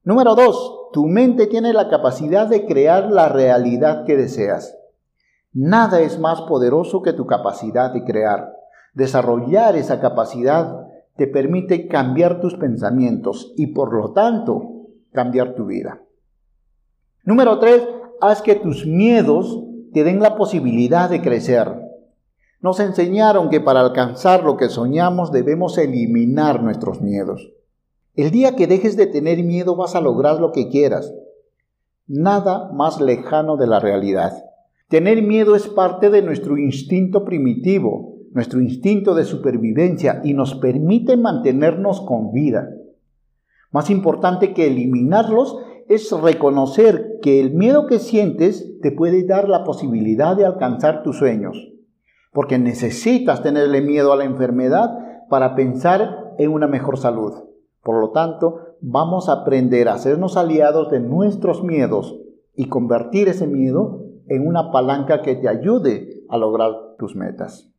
Número 0.04 0.36
dos, 0.36 0.92
tu 0.94 1.08
mente 1.08 1.48
tiene 1.48 1.74
la 1.74 1.90
capacidad 1.90 2.48
de 2.48 2.66
crear 2.66 3.12
la 3.12 3.28
realidad 3.28 4.06
que 4.06 4.16
deseas. 4.16 4.78
Nada 5.56 6.02
es 6.02 6.20
más 6.20 6.42
poderoso 6.42 7.02
que 7.02 7.14
tu 7.14 7.26
capacidad 7.26 7.94
de 7.94 8.04
crear. 8.04 8.54
Desarrollar 8.94 9.78
esa 9.78 10.02
capacidad 10.02 10.86
te 11.16 11.28
permite 11.28 11.88
cambiar 11.88 12.42
tus 12.42 12.56
pensamientos 12.56 13.54
y 13.56 13.68
por 13.68 13.94
lo 13.94 14.12
tanto 14.12 14.90
cambiar 15.14 15.56
tu 15.56 15.68
vida. 15.68 16.02
Número 17.24 17.58
tres, 17.60 17.88
haz 18.20 18.42
que 18.42 18.56
tus 18.56 18.86
miedos 18.86 19.64
te 19.94 20.04
den 20.04 20.20
la 20.20 20.36
posibilidad 20.36 21.10
de 21.10 21.22
crecer. 21.22 21.72
Nos 22.60 22.82
enseñaron 22.82 23.50
que 23.50 23.62
para 23.62 23.80
alcanzar 23.80 24.44
lo 24.44 24.58
que 24.58 24.68
soñamos 24.68 25.32
debemos 25.32 25.78
eliminar 25.78 26.62
nuestros 26.62 27.00
miedos. 27.00 27.54
El 28.14 28.32
día 28.32 28.58
que 28.58 28.68
dejes 28.68 28.98
de 28.98 29.08
tener 29.08 29.42
miedo 29.42 29.78
vas 29.78 29.96
a 29.96 30.02
lograr 30.02 30.42
lo 30.42 30.52
que 30.52 30.68
quieras. 30.68 31.14
Nada 32.08 32.70
más 32.74 33.00
lejano 33.00 33.56
de 33.56 33.68
la 33.68 33.80
realidad. 33.80 34.34
Tener 34.88 35.24
miedo 35.24 35.56
es 35.56 35.68
parte 35.68 36.12
de 36.12 36.22
nuestro 36.22 36.60
instinto 36.60 37.26
primitivo, 37.26 38.18
nuestro 38.34 38.62
instinto 38.62 39.16
de 39.16 39.26
supervivencia 39.26 40.22
y 40.24 40.36
nos 40.36 40.54
permite 40.54 41.18
mantenernos 41.18 42.02
con 42.02 42.32
vida. 42.32 42.70
Más 43.72 43.90
importante 43.90 44.54
que 44.54 44.68
eliminarlos 44.68 45.58
es 45.88 46.12
reconocer 46.12 47.18
que 47.24 47.40
el 47.40 47.56
miedo 47.56 47.88
que 47.88 47.98
sientes 47.98 48.80
te 48.82 48.92
puede 48.92 49.26
dar 49.26 49.50
la 49.50 49.64
posibilidad 49.64 50.38
de 50.38 50.46
alcanzar 50.46 51.02
tus 51.02 51.18
sueños, 51.18 51.72
porque 52.32 52.60
necesitas 52.60 53.42
tenerle 53.42 53.82
miedo 53.82 54.14
a 54.14 54.18
la 54.18 54.26
enfermedad 54.26 54.90
para 55.30 55.56
pensar 55.56 56.36
en 56.38 56.52
una 56.52 56.68
mejor 56.68 56.98
salud. 57.00 57.34
Por 57.82 58.00
lo 58.00 58.12
tanto, 58.12 58.76
vamos 58.82 59.30
a 59.30 59.42
aprender 59.42 59.90
a 59.90 59.94
hacernos 59.94 60.38
aliados 60.38 60.92
de 60.92 61.00
nuestros 61.00 61.64
miedos 61.64 62.20
y 62.56 62.68
convertir 62.68 63.30
ese 63.30 63.48
miedo 63.48 64.05
en 64.28 64.48
una 64.48 64.72
palanca 64.72 65.22
que 65.22 65.36
te 65.36 65.48
ayude 65.48 66.24
a 66.30 66.38
lograr 66.38 66.72
tus 66.98 67.16
metas. 67.16 67.70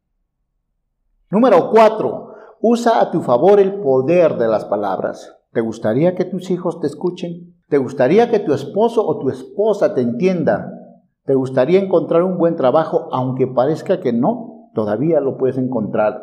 Número 1.30 1.70
cuatro, 1.70 2.34
usa 2.60 3.00
a 3.00 3.10
tu 3.10 3.20
favor 3.20 3.60
el 3.60 3.80
poder 3.80 4.36
de 4.36 4.48
las 4.48 4.64
palabras. 4.64 5.36
¿Te 5.52 5.60
gustaría 5.60 6.14
que 6.14 6.24
tus 6.24 6.50
hijos 6.50 6.80
te 6.80 6.86
escuchen? 6.86 7.54
¿Te 7.68 7.78
gustaría 7.78 8.30
que 8.30 8.38
tu 8.38 8.52
esposo 8.52 9.04
o 9.06 9.18
tu 9.18 9.30
esposa 9.30 9.94
te 9.94 10.02
entienda? 10.02 10.72
¿Te 11.24 11.34
gustaría 11.34 11.80
encontrar 11.80 12.22
un 12.22 12.38
buen 12.38 12.54
trabajo 12.54 13.08
aunque 13.10 13.48
parezca 13.48 14.00
que 14.00 14.12
no? 14.12 14.70
Todavía 14.74 15.20
lo 15.20 15.36
puedes 15.36 15.58
encontrar. 15.58 16.22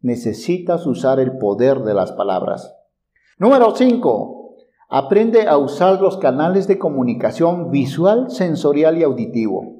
Necesitas 0.00 0.86
usar 0.86 1.20
el 1.20 1.38
poder 1.38 1.80
de 1.80 1.94
las 1.94 2.12
palabras. 2.12 2.76
Número 3.38 3.74
5. 3.74 4.37
Aprende 4.90 5.46
a 5.46 5.58
usar 5.58 6.00
los 6.00 6.16
canales 6.16 6.66
de 6.66 6.78
comunicación 6.78 7.70
visual, 7.70 8.30
sensorial 8.30 8.96
y 8.96 9.02
auditivo. 9.02 9.76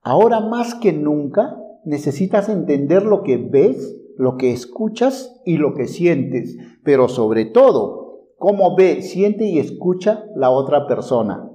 Ahora 0.00 0.38
más 0.38 0.76
que 0.76 0.92
nunca 0.92 1.56
necesitas 1.84 2.48
entender 2.48 3.04
lo 3.04 3.24
que 3.24 3.36
ves, 3.36 3.96
lo 4.16 4.36
que 4.36 4.52
escuchas 4.52 5.40
y 5.44 5.56
lo 5.56 5.74
que 5.74 5.88
sientes, 5.88 6.56
pero 6.84 7.08
sobre 7.08 7.46
todo, 7.46 8.28
cómo 8.38 8.76
ve, 8.76 9.02
siente 9.02 9.44
y 9.44 9.58
escucha 9.58 10.26
la 10.36 10.50
otra 10.50 10.86
persona. 10.86 11.50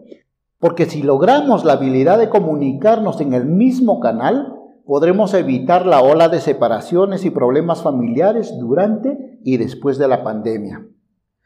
Porque 0.60 0.86
si 0.86 1.02
logramos 1.02 1.64
la 1.64 1.74
habilidad 1.74 2.20
de 2.20 2.28
comunicarnos 2.28 3.22
en 3.22 3.34
el 3.34 3.46
mismo 3.46 4.02
canal, 4.02 4.56
podremos 4.86 5.34
evitar 5.34 5.86
la 5.86 6.02
ola 6.02 6.28
de 6.28 6.42
separaciones 6.42 7.24
y 7.24 7.30
problemas 7.30 7.82
familiares 7.82 8.54
durante 8.60 9.40
y 9.46 9.56
después 9.56 9.98
de 9.98 10.10
la 10.10 10.22
pandemia. 10.22 10.86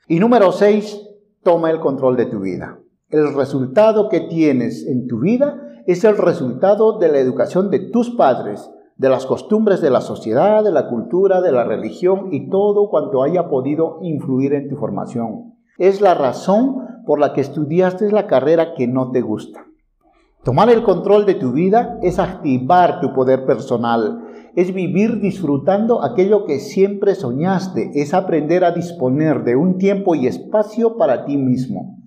Y 0.07 0.19
número 0.19 0.51
6, 0.51 1.12
toma 1.43 1.71
el 1.71 1.79
control 1.79 2.15
de 2.17 2.25
tu 2.25 2.39
vida. 2.39 2.79
El 3.09 3.33
resultado 3.33 4.09
que 4.09 4.21
tienes 4.21 4.87
en 4.87 5.07
tu 5.07 5.19
vida 5.19 5.61
es 5.85 6.03
el 6.03 6.17
resultado 6.17 6.97
de 6.97 7.09
la 7.09 7.19
educación 7.19 7.69
de 7.69 7.79
tus 7.79 8.11
padres, 8.11 8.71
de 8.97 9.09
las 9.09 9.25
costumbres 9.25 9.81
de 9.81 9.89
la 9.89 10.01
sociedad, 10.01 10.63
de 10.63 10.71
la 10.71 10.87
cultura, 10.87 11.41
de 11.41 11.51
la 11.51 11.63
religión 11.63 12.29
y 12.31 12.49
todo 12.49 12.89
cuanto 12.89 13.23
haya 13.23 13.49
podido 13.49 13.99
influir 14.01 14.53
en 14.53 14.69
tu 14.69 14.77
formación. 14.77 15.55
Es 15.77 16.01
la 16.01 16.13
razón 16.13 17.03
por 17.05 17.19
la 17.19 17.33
que 17.33 17.41
estudiaste 17.41 18.11
la 18.11 18.27
carrera 18.27 18.75
que 18.75 18.87
no 18.87 19.11
te 19.11 19.21
gusta. 19.21 19.65
Tomar 20.43 20.69
el 20.69 20.83
control 20.83 21.25
de 21.25 21.35
tu 21.35 21.51
vida 21.51 21.97
es 22.01 22.19
activar 22.19 22.99
tu 22.99 23.13
poder 23.13 23.45
personal, 23.45 24.27
es 24.55 24.73
vivir 24.73 25.19
disfrutando 25.19 26.03
aquello 26.03 26.45
que 26.45 26.59
siempre 26.59 27.15
soñaste, 27.15 27.91
es 27.95 28.13
aprender 28.13 28.63
a 28.63 28.71
disponer 28.71 29.43
de 29.43 29.55
un 29.55 29.77
tiempo 29.77 30.15
y 30.15 30.27
espacio 30.27 30.97
para 30.97 31.25
ti 31.25 31.37
mismo. 31.37 31.97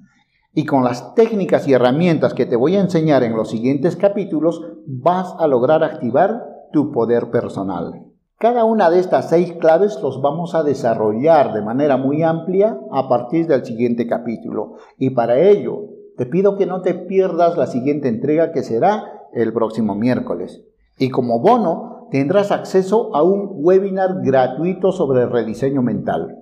Y 0.55 0.65
con 0.65 0.85
las 0.85 1.15
técnicas 1.15 1.69
y 1.69 1.75
herramientas 1.75 2.33
que 2.33 2.47
te 2.47 2.57
voy 2.57 2.77
a 2.77 2.81
enseñar 2.81 3.23
en 3.23 3.37
los 3.37 3.51
siguientes 3.51 3.97
capítulos, 3.97 4.63
vas 4.87 5.35
a 5.39 5.47
lograr 5.47 5.85
activar 5.85 6.45
tu 6.73 6.93
poder 6.93 7.31
personal. 7.31 8.07
Cada 8.39 8.65
una 8.65 8.91
de 8.91 8.99
estas 8.99 9.31
seis 9.31 9.53
claves 9.53 9.99
los 10.03 10.21
vamos 10.21 10.55
a 10.55 10.63
desarrollar 10.63 11.55
de 11.55 11.63
manera 11.63 11.97
muy 11.97 12.23
amplia 12.23 12.79
a 12.93 13.09
partir 13.09 13.47
del 13.47 13.65
siguiente 13.65 14.07
capítulo. 14.07 14.75
Y 14.99 15.11
para 15.11 15.39
ello, 15.39 15.89
te 16.17 16.27
pido 16.27 16.57
que 16.57 16.67
no 16.67 16.83
te 16.83 16.95
pierdas 16.95 17.57
la 17.57 17.67
siguiente 17.67 18.09
entrega 18.09 18.53
que 18.53 18.63
será 18.63 19.27
el 19.33 19.53
próximo 19.53 19.95
miércoles. 19.95 20.63
Y 20.99 21.11
como 21.11 21.41
bono, 21.41 21.96
tendrás 22.11 22.51
acceso 22.53 23.15
a 23.15 23.23
un 23.23 23.51
webinar 23.53 24.23
gratuito 24.23 24.93
sobre 24.93 25.27
rediseño 25.27 25.83
mental. 25.83 26.39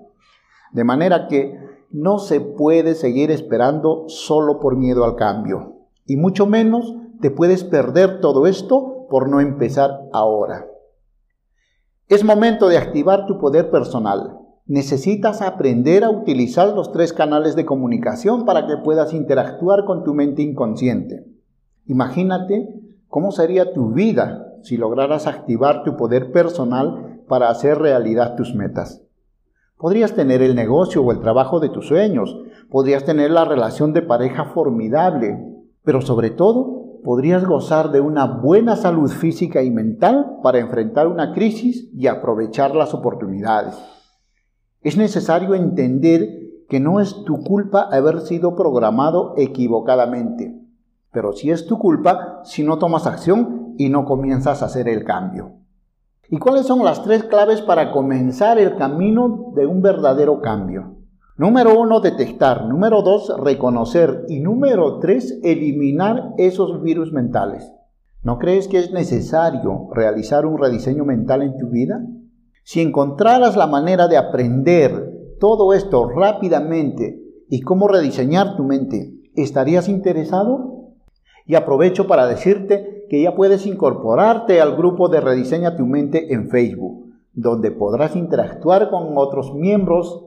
De 0.72 0.84
manera 0.84 1.28
que 1.28 1.58
no 1.90 2.18
se 2.18 2.40
puede 2.40 2.94
seguir 2.94 3.30
esperando 3.30 4.04
solo 4.08 4.58
por 4.58 4.76
miedo 4.76 5.04
al 5.04 5.14
cambio. 5.14 5.86
Y 6.06 6.16
mucho 6.16 6.46
menos 6.46 6.94
te 7.20 7.30
puedes 7.30 7.64
perder 7.64 8.20
todo 8.20 8.46
esto 8.46 9.06
por 9.08 9.28
no 9.28 9.40
empezar 9.40 10.00
ahora. 10.12 10.66
Es 12.08 12.24
momento 12.24 12.68
de 12.68 12.78
activar 12.78 13.26
tu 13.26 13.38
poder 13.38 13.70
personal. 13.70 14.38
Necesitas 14.66 15.40
aprender 15.40 16.04
a 16.04 16.10
utilizar 16.10 16.68
los 16.68 16.90
tres 16.90 17.12
canales 17.12 17.54
de 17.54 17.64
comunicación 17.64 18.44
para 18.44 18.66
que 18.66 18.76
puedas 18.78 19.14
interactuar 19.14 19.84
con 19.84 20.04
tu 20.04 20.14
mente 20.14 20.42
inconsciente. 20.42 21.24
Imagínate 21.86 22.68
cómo 23.08 23.30
sería 23.30 23.72
tu 23.72 23.92
vida 23.92 24.53
si 24.64 24.76
lograras 24.76 25.26
activar 25.26 25.84
tu 25.84 25.96
poder 25.96 26.32
personal 26.32 27.22
para 27.28 27.50
hacer 27.50 27.78
realidad 27.78 28.34
tus 28.34 28.54
metas. 28.54 29.02
Podrías 29.76 30.14
tener 30.14 30.40
el 30.42 30.54
negocio 30.54 31.02
o 31.02 31.12
el 31.12 31.20
trabajo 31.20 31.60
de 31.60 31.68
tus 31.68 31.86
sueños, 31.88 32.36
podrías 32.70 33.04
tener 33.04 33.30
la 33.30 33.44
relación 33.44 33.92
de 33.92 34.02
pareja 34.02 34.46
formidable, 34.46 35.38
pero 35.84 36.00
sobre 36.00 36.30
todo 36.30 37.00
podrías 37.04 37.44
gozar 37.44 37.92
de 37.92 38.00
una 38.00 38.24
buena 38.24 38.76
salud 38.76 39.10
física 39.10 39.62
y 39.62 39.70
mental 39.70 40.38
para 40.42 40.58
enfrentar 40.58 41.06
una 41.06 41.34
crisis 41.34 41.90
y 41.92 42.06
aprovechar 42.06 42.74
las 42.74 42.94
oportunidades. 42.94 43.74
Es 44.80 44.96
necesario 44.96 45.54
entender 45.54 46.44
que 46.68 46.80
no 46.80 47.00
es 47.00 47.24
tu 47.24 47.42
culpa 47.42 47.88
haber 47.92 48.20
sido 48.20 48.54
programado 48.54 49.34
equivocadamente, 49.36 50.58
pero 51.12 51.32
sí 51.32 51.50
es 51.50 51.66
tu 51.66 51.78
culpa 51.78 52.40
si 52.44 52.62
no 52.62 52.78
tomas 52.78 53.06
acción 53.06 53.63
y 53.78 53.88
no 53.88 54.04
comienzas 54.04 54.62
a 54.62 54.66
hacer 54.66 54.88
el 54.88 55.04
cambio. 55.04 55.52
¿Y 56.28 56.38
cuáles 56.38 56.66
son 56.66 56.84
las 56.84 57.02
tres 57.02 57.24
claves 57.24 57.60
para 57.60 57.92
comenzar 57.92 58.58
el 58.58 58.76
camino 58.76 59.52
de 59.54 59.66
un 59.66 59.82
verdadero 59.82 60.40
cambio? 60.40 60.96
Número 61.36 61.78
uno, 61.78 62.00
detectar. 62.00 62.66
Número 62.66 63.02
dos, 63.02 63.32
reconocer. 63.42 64.24
Y 64.28 64.40
número 64.40 65.00
tres, 65.00 65.38
eliminar 65.42 66.32
esos 66.38 66.80
virus 66.82 67.12
mentales. 67.12 67.72
¿No 68.22 68.38
crees 68.38 68.68
que 68.68 68.78
es 68.78 68.92
necesario 68.92 69.88
realizar 69.92 70.46
un 70.46 70.58
rediseño 70.58 71.04
mental 71.04 71.42
en 71.42 71.58
tu 71.58 71.68
vida? 71.70 72.00
Si 72.62 72.80
encontraras 72.80 73.56
la 73.56 73.66
manera 73.66 74.08
de 74.08 74.16
aprender 74.16 75.36
todo 75.38 75.74
esto 75.74 76.08
rápidamente 76.08 77.20
y 77.50 77.60
cómo 77.60 77.88
rediseñar 77.88 78.56
tu 78.56 78.64
mente, 78.64 79.12
¿estarías 79.34 79.88
interesado? 79.88 80.92
Y 81.46 81.56
aprovecho 81.56 82.06
para 82.06 82.26
decirte 82.26 82.93
que 83.08 83.22
ya 83.22 83.34
puedes 83.34 83.66
incorporarte 83.66 84.60
al 84.60 84.76
grupo 84.76 85.08
de 85.08 85.20
Rediseña 85.20 85.76
tu 85.76 85.86
mente 85.86 86.32
en 86.32 86.48
Facebook, 86.48 87.12
donde 87.32 87.70
podrás 87.70 88.16
interactuar 88.16 88.90
con 88.90 89.16
otros 89.16 89.54
miembros 89.54 90.24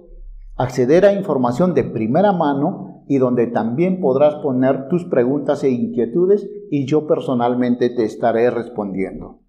acceder 0.58 1.06
a 1.06 1.14
información 1.14 1.74
de 1.74 1.84
primera 1.84 2.34
mano 2.34 3.04
y 3.08 3.20
donde 3.20 3.48
también 3.48 4.02
podrás 4.02 4.36
poner 4.36 4.90
tus 4.90 5.06
preguntas 5.06 5.64
e 5.64 5.70
inquietudes 5.70 6.50
y 6.70 6.86
yo 6.86 7.08
personalmente 7.08 7.90
te 7.90 8.04
estaré 8.04 8.50
respondiendo. 8.50 9.40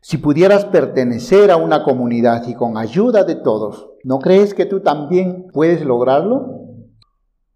Si 0.00 0.18
pudieras 0.18 0.64
pertenecer 0.66 1.50
a 1.50 1.56
una 1.56 1.82
comunidad 1.82 2.46
y 2.46 2.54
con 2.54 2.76
ayuda 2.76 3.24
de 3.24 3.36
todos, 3.36 3.90
¿no 4.04 4.18
crees 4.18 4.54
que 4.54 4.66
tú 4.66 4.80
también 4.80 5.46
puedes 5.52 5.84
lograrlo? 5.84 6.60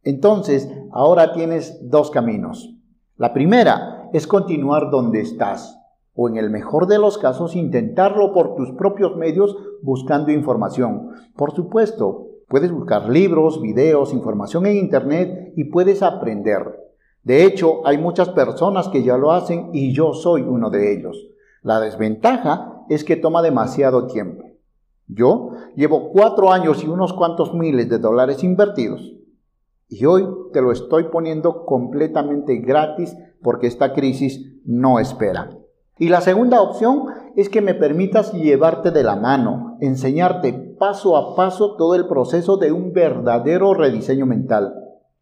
Entonces, 0.02 0.68
ahora 0.92 1.32
tienes 1.32 1.78
dos 1.90 2.10
caminos. 2.10 2.74
La 3.16 3.34
primera 3.34 3.99
es 4.12 4.26
continuar 4.26 4.90
donde 4.90 5.20
estás, 5.20 5.80
o 6.14 6.28
en 6.28 6.36
el 6.36 6.50
mejor 6.50 6.86
de 6.86 6.98
los 6.98 7.18
casos 7.18 7.56
intentarlo 7.56 8.32
por 8.32 8.54
tus 8.54 8.72
propios 8.72 9.16
medios 9.16 9.56
buscando 9.82 10.30
información. 10.30 11.10
Por 11.36 11.52
supuesto, 11.52 12.28
puedes 12.48 12.72
buscar 12.72 13.08
libros, 13.08 13.60
videos, 13.60 14.12
información 14.12 14.66
en 14.66 14.76
Internet 14.76 15.52
y 15.56 15.64
puedes 15.64 16.02
aprender. 16.02 16.78
De 17.22 17.44
hecho, 17.44 17.86
hay 17.86 17.98
muchas 17.98 18.30
personas 18.30 18.88
que 18.88 19.02
ya 19.02 19.16
lo 19.16 19.32
hacen 19.32 19.70
y 19.72 19.92
yo 19.92 20.14
soy 20.14 20.42
uno 20.42 20.70
de 20.70 20.92
ellos. 20.92 21.28
La 21.62 21.80
desventaja 21.80 22.84
es 22.88 23.04
que 23.04 23.16
toma 23.16 23.42
demasiado 23.42 24.06
tiempo. 24.06 24.44
Yo 25.06 25.50
llevo 25.76 26.10
cuatro 26.12 26.52
años 26.52 26.82
y 26.82 26.88
unos 26.88 27.12
cuantos 27.12 27.52
miles 27.52 27.88
de 27.88 27.98
dólares 27.98 28.42
invertidos 28.42 29.14
y 29.90 30.04
hoy 30.04 30.24
te 30.52 30.62
lo 30.62 30.70
estoy 30.70 31.04
poniendo 31.04 31.66
completamente 31.66 32.56
gratis 32.58 33.16
porque 33.42 33.66
esta 33.66 33.92
crisis 33.92 34.60
no 34.64 34.98
espera. 34.98 35.50
Y 35.98 36.08
la 36.08 36.22
segunda 36.22 36.62
opción 36.62 37.04
es 37.36 37.48
que 37.48 37.60
me 37.60 37.74
permitas 37.74 38.32
llevarte 38.32 38.90
de 38.90 39.02
la 39.02 39.16
mano, 39.16 39.76
enseñarte 39.80 40.52
paso 40.78 41.16
a 41.16 41.36
paso 41.36 41.76
todo 41.76 41.94
el 41.94 42.08
proceso 42.08 42.56
de 42.56 42.72
un 42.72 42.92
verdadero 42.92 43.74
rediseño 43.74 44.24
mental. 44.24 44.74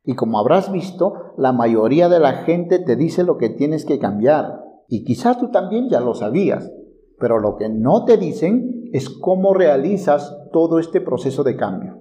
Y 0.04 0.14
como 0.14 0.38
habrás 0.38 0.70
visto, 0.70 1.35
la 1.37 1.52
mayoría 1.52 2.09
de 2.09 2.20
la 2.20 2.44
gente 2.44 2.78
te 2.78 2.94
dice 2.94 3.24
lo 3.24 3.38
que 3.38 3.50
tienes 3.50 3.85
que 3.85 3.98
cambiar. 3.98 4.62
Y 4.88 5.04
quizás 5.04 5.38
tú 5.38 5.50
también 5.50 5.88
ya 5.90 6.00
lo 6.00 6.14
sabías. 6.14 6.70
Pero 7.18 7.40
lo 7.40 7.57
que 7.57 7.68
no 7.68 8.04
te 8.04 8.16
dicen 8.16 8.88
es 8.92 9.11
cómo 9.11 9.54
realizas 9.54 10.35
todo 10.52 10.78
este 10.78 11.00
proceso 11.00 11.42
de 11.42 11.57
cambio. 11.57 11.98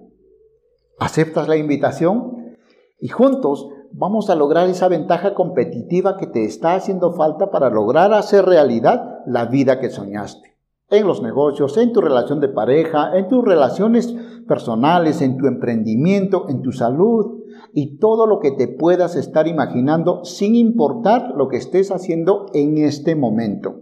¿Aceptas 0.99 1.47
la 1.47 1.57
invitación? 1.57 2.55
Y 2.99 3.09
juntos 3.09 3.67
vamos 3.91 4.29
a 4.29 4.35
lograr 4.35 4.67
esa 4.69 4.87
ventaja 4.87 5.33
competitiva 5.33 6.17
que 6.17 6.27
te 6.27 6.45
está 6.45 6.75
haciendo 6.75 7.13
falta 7.13 7.51
para 7.51 7.69
lograr 7.69 8.13
hacer 8.13 8.45
realidad 8.45 9.19
la 9.25 9.45
vida 9.45 9.79
que 9.79 9.89
soñaste. 9.89 10.57
En 10.89 11.05
los 11.05 11.21
negocios, 11.21 11.77
en 11.77 11.91
tu 11.91 12.01
relación 12.01 12.39
de 12.39 12.49
pareja, 12.49 13.17
en 13.17 13.27
tus 13.27 13.43
relaciones 13.43 14.15
personales, 14.47 15.21
en 15.21 15.37
tu 15.37 15.47
emprendimiento, 15.47 16.45
en 16.47 16.61
tu 16.61 16.71
salud 16.71 17.43
y 17.73 17.97
todo 17.97 18.25
lo 18.25 18.39
que 18.39 18.51
te 18.51 18.67
puedas 18.67 19.15
estar 19.15 19.47
imaginando 19.47 20.23
sin 20.23 20.55
importar 20.55 21.33
lo 21.35 21.49
que 21.49 21.57
estés 21.57 21.91
haciendo 21.91 22.45
en 22.53 22.77
este 22.77 23.15
momento. 23.15 23.81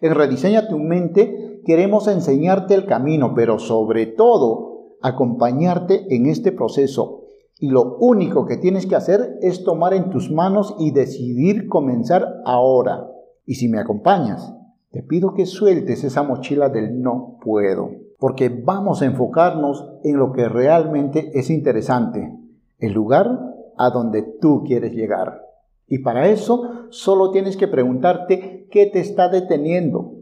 En 0.00 0.14
Rediseña 0.14 0.68
tu 0.68 0.78
mente 0.78 1.60
queremos 1.64 2.08
enseñarte 2.08 2.74
el 2.74 2.86
camino, 2.86 3.32
pero 3.34 3.58
sobre 3.58 4.06
todo 4.06 4.96
acompañarte 5.02 6.14
en 6.14 6.26
este 6.26 6.50
proceso 6.50 7.23
y 7.64 7.70
lo 7.70 7.96
único 7.96 8.44
que 8.44 8.58
tienes 8.58 8.84
que 8.84 8.94
hacer 8.94 9.38
es 9.40 9.64
tomar 9.64 9.94
en 9.94 10.10
tus 10.10 10.30
manos 10.30 10.76
y 10.78 10.90
decidir 10.90 11.66
comenzar 11.66 12.42
ahora. 12.44 13.08
Y 13.46 13.54
si 13.54 13.70
me 13.70 13.78
acompañas, 13.78 14.54
te 14.90 15.02
pido 15.02 15.32
que 15.32 15.46
sueltes 15.46 16.04
esa 16.04 16.22
mochila 16.22 16.68
del 16.68 17.00
no 17.00 17.38
puedo, 17.42 17.88
porque 18.18 18.50
vamos 18.50 19.00
a 19.00 19.06
enfocarnos 19.06 19.94
en 20.04 20.18
lo 20.18 20.32
que 20.32 20.46
realmente 20.46 21.30
es 21.32 21.48
interesante, 21.48 22.38
el 22.80 22.92
lugar 22.92 23.30
a 23.78 23.88
donde 23.88 24.20
tú 24.42 24.62
quieres 24.66 24.92
llegar. 24.92 25.40
Y 25.88 26.00
para 26.00 26.28
eso 26.28 26.88
solo 26.90 27.30
tienes 27.30 27.56
que 27.56 27.66
preguntarte 27.66 28.68
qué 28.70 28.84
te 28.92 29.00
está 29.00 29.30
deteniendo. 29.30 30.13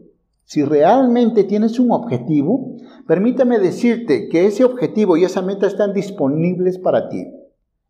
Si 0.45 0.63
realmente 0.63 1.43
tienes 1.43 1.79
un 1.79 1.91
objetivo, 1.91 2.75
permíteme 3.07 3.59
decirte 3.59 4.27
que 4.29 4.45
ese 4.45 4.63
objetivo 4.65 5.17
y 5.17 5.23
esa 5.23 5.41
meta 5.41 5.67
están 5.67 5.93
disponibles 5.93 6.77
para 6.79 7.09
ti. 7.09 7.27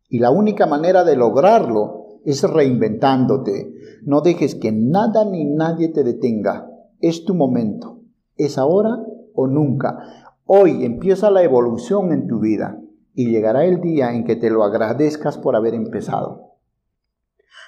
Y 0.08 0.18
la 0.20 0.30
única 0.30 0.66
manera 0.66 1.04
de 1.04 1.16
lograrlo 1.16 2.20
es 2.24 2.42
reinventándote. 2.42 3.74
No 4.02 4.20
dejes 4.20 4.54
que 4.54 4.72
nada 4.72 5.24
ni 5.24 5.44
nadie 5.44 5.88
te 5.88 6.04
detenga. 6.04 6.70
Es 7.00 7.24
tu 7.24 7.34
momento. 7.34 8.00
Es 8.36 8.58
ahora 8.58 8.98
o 9.34 9.46
nunca. 9.46 9.98
Hoy 10.46 10.84
empieza 10.84 11.30
la 11.30 11.42
evolución 11.42 12.12
en 12.12 12.26
tu 12.28 12.38
vida 12.38 12.80
y 13.14 13.30
llegará 13.30 13.64
el 13.64 13.80
día 13.80 14.12
en 14.12 14.24
que 14.24 14.36
te 14.36 14.50
lo 14.50 14.64
agradezcas 14.64 15.38
por 15.38 15.56
haber 15.56 15.74
empezado. 15.74 16.54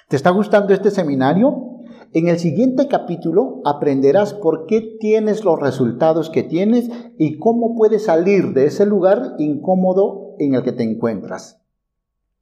¿Te 0.09 0.15
está 0.15 0.29
gustando 0.29 0.73
este 0.73 0.91
seminario? 0.91 1.66
En 2.17 2.27
el 2.29 2.39
siguiente 2.39 2.87
capítulo 2.87 3.61
aprenderás 3.63 4.33
por 4.33 4.65
qué 4.65 4.81
tienes 4.99 5.45
los 5.45 5.59
resultados 5.59 6.31
que 6.31 6.41
tienes 6.41 6.89
y 7.19 7.37
cómo 7.37 7.75
puedes 7.75 8.05
salir 8.05 8.55
de 8.55 8.65
ese 8.65 8.87
lugar 8.87 9.35
incómodo 9.37 10.33
en 10.39 10.55
el 10.55 10.63
que 10.63 10.71
te 10.71 10.81
encuentras. 10.81 11.61